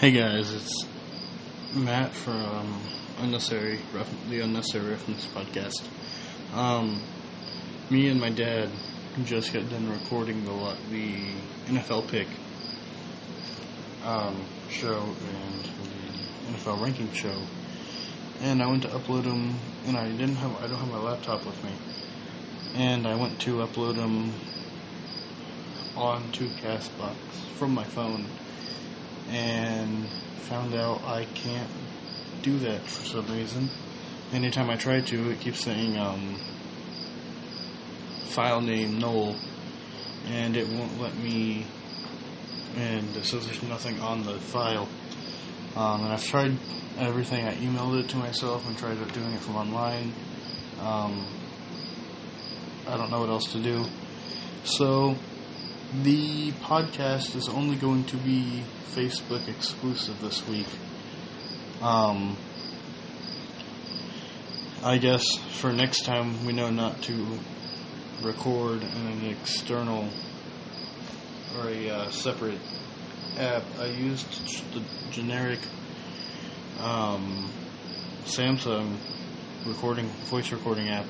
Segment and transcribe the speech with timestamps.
[0.00, 0.86] Hey guys, it's
[1.74, 2.80] Matt from
[3.18, 3.78] Unnecessary
[4.30, 5.86] the Unnecessary Roughness podcast.
[6.54, 7.02] Um,
[7.90, 8.70] me and my dad
[9.24, 11.16] just got done recording the the
[11.66, 12.28] NFL pick
[14.02, 17.38] um, show and the NFL ranking show,
[18.40, 19.54] and I went to upload them,
[19.84, 21.72] and I didn't have I don't have my laptop with me,
[22.74, 24.32] and I went to upload them
[25.94, 27.16] onto Castbox
[27.58, 28.24] from my phone
[29.30, 30.06] and
[30.48, 31.70] found out I can't
[32.42, 33.68] do that for some reason.
[34.32, 36.36] Anytime I try to, it keeps saying um,
[38.28, 39.36] file name null,
[40.26, 41.66] and it won't let me.
[42.76, 44.88] And it says there's nothing on the file.
[45.76, 46.56] Um, and I've tried
[46.98, 47.46] everything.
[47.46, 50.12] I emailed it to myself and tried doing it from online.
[50.80, 51.26] Um,
[52.86, 53.84] I don't know what else to do.
[54.64, 55.16] So
[55.92, 58.62] the podcast is only going to be
[58.92, 60.68] Facebook exclusive this week.
[61.82, 62.36] Um,
[64.84, 65.24] I guess
[65.60, 67.38] for next time we know not to
[68.22, 70.08] record in an external
[71.58, 72.60] or a uh, separate
[73.36, 73.64] app.
[73.78, 75.58] I used the generic
[76.78, 77.50] um,
[78.24, 78.96] Samsung
[79.66, 81.06] recording voice recording app,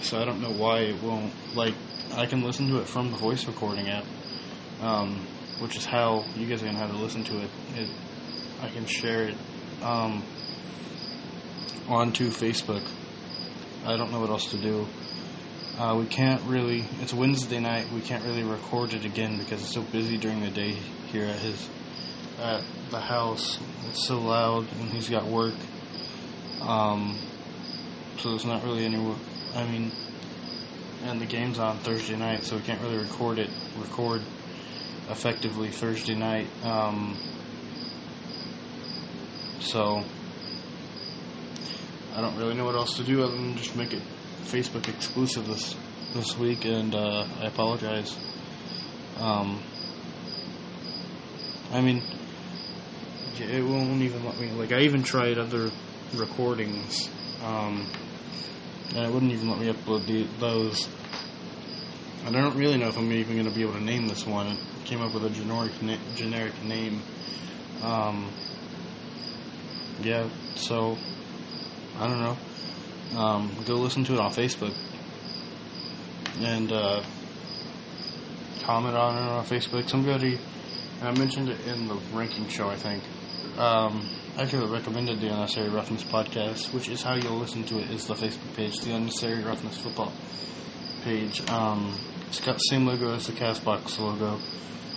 [0.00, 1.74] so I don't know why it won't like.
[2.16, 4.04] I can listen to it from the voice recording app,
[4.80, 5.26] um,
[5.58, 7.50] which is how you guys are gonna have to listen to it.
[7.74, 7.88] it
[8.62, 9.36] I can share it
[9.82, 10.22] um,
[11.88, 12.88] onto Facebook.
[13.84, 14.86] I don't know what else to do.
[15.76, 16.84] Uh, we can't really.
[17.00, 17.90] It's Wednesday night.
[17.92, 20.76] We can't really record it again because it's so busy during the day
[21.10, 21.68] here at his
[22.40, 23.58] at the house.
[23.90, 25.54] It's so loud, and he's got work.
[26.60, 27.18] Um,
[28.18, 29.16] so there's not really any.
[29.54, 29.90] I mean,
[31.04, 33.50] and the game's on Thursday night, so we can't really record it.
[33.78, 34.22] Record
[35.10, 36.46] effectively Thursday night.
[36.64, 37.18] Um,
[39.60, 40.02] so
[42.14, 44.02] I don't really know what else to do other than just make it
[44.44, 45.76] Facebook exclusive this
[46.14, 48.16] this week, and uh, I apologize.
[49.18, 49.62] Um,
[51.70, 52.02] I mean,
[53.38, 54.50] it won't even let me.
[54.52, 55.70] Like I even tried other
[56.14, 57.10] recordings,
[57.42, 57.86] um,
[58.90, 60.88] and it wouldn't even let me upload the, those.
[62.26, 64.46] I don't really know if I'm even going to be able to name this one.
[64.48, 67.02] It came up with a generic na- generic name.
[67.82, 68.30] Um,
[70.02, 70.96] yeah, so
[71.98, 73.18] I don't know.
[73.18, 74.74] Um, go listen to it on Facebook
[76.40, 77.02] and uh,
[78.62, 79.88] comment on it on Facebook.
[79.88, 80.38] Somebody,
[81.02, 83.02] I mentioned it in the ranking show, I think.
[83.58, 87.90] Um, actually recommended the Unnecessary Roughness podcast, which is how you'll listen to it.
[87.90, 90.12] Is the Facebook page, the Unnecessary Roughness football
[91.02, 91.48] page.
[91.50, 91.96] Um,
[92.28, 94.40] it's got the same logo as the Castbox logo.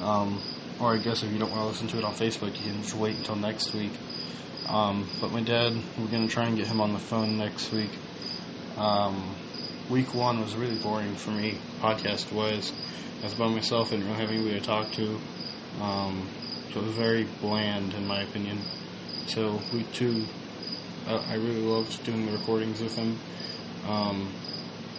[0.00, 0.40] Um,
[0.80, 2.82] or I guess if you don't want to listen to it on Facebook, you can
[2.82, 3.92] just wait until next week.
[4.68, 7.70] Um, but my dad, we're going to try and get him on the phone next
[7.72, 7.90] week.
[8.78, 9.34] Um,
[9.90, 12.72] week one was really boring for me, podcast wise.
[13.20, 15.18] I was by myself, I didn't really have anybody to talk to.
[15.80, 16.28] Um,
[16.72, 18.58] so it was very bland, in my opinion.
[19.28, 20.24] So week two,
[21.06, 23.18] uh, I really loved doing the recordings with him.
[23.86, 24.32] Um,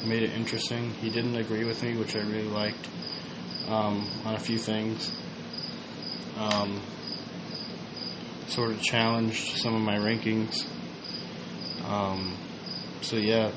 [0.06, 0.92] made it interesting.
[0.92, 2.88] He didn't agree with me, which I really liked
[3.68, 5.12] um, on a few things.
[6.38, 6.80] Um,
[8.50, 10.64] sort of challenged some of my rankings.
[11.88, 12.38] Um,
[13.02, 13.52] so yeah,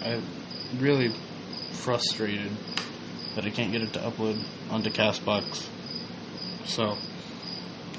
[0.00, 0.22] I'm
[0.78, 1.12] really
[1.72, 2.52] frustrated
[3.34, 5.68] that I can't get it to upload onto Castbox.
[6.66, 6.96] So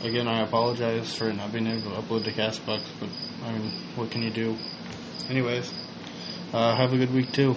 [0.02, 3.10] again, I apologize for not being able to upload to Castbox, but
[3.44, 4.58] I mean, what can you do?
[5.30, 5.72] Anyways,
[6.54, 7.56] uh, have a good week too.